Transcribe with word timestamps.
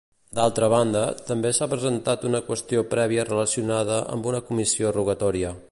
D'altra 0.37 0.69
banda, 0.73 1.03
també 1.27 1.51
s'ha 1.57 1.67
presentat 1.73 2.25
una 2.31 2.41
qüestió 2.49 2.85
prèvia 2.97 3.29
relacionada 3.31 4.03
amb 4.17 4.31
una 4.33 4.45
comissió 4.49 4.99
rogatòria. 5.01 5.55